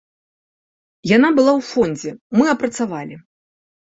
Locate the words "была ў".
1.39-1.67